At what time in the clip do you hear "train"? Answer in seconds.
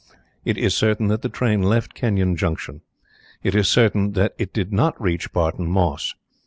1.29-1.61